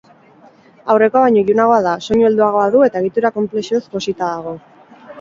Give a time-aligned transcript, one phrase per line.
[0.93, 4.61] Aurrekoa baino ilunagoa da, soinu helduagoa du eta egitura konplexuez josita dago.